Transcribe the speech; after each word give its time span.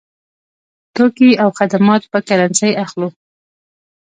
توکي 0.95 1.29
او 1.43 1.49
خدمات 1.59 2.03
په 2.11 2.19
کرنسۍ 2.27 2.71
اخلو. 2.83 3.07